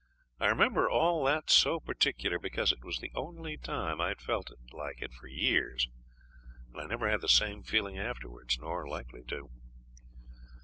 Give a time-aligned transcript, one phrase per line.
[0.39, 4.99] I remember all this so particular because it was the only time I'd felt like
[4.99, 5.87] it for years,
[6.73, 9.51] and I never had the same feeling afterwards nor likely to.